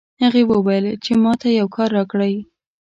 هغې 0.21 0.43
وویل 0.51 0.85
چې 1.03 1.11
ما 1.23 1.33
ته 1.41 1.47
یو 1.59 1.67
کار 1.75 1.89
راکړئ 1.97 2.35